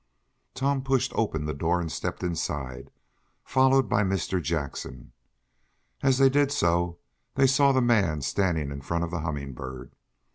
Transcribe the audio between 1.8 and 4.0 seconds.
stepped inside, followed